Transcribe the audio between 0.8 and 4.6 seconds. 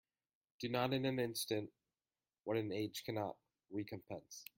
in an instant what an age cannot recompense.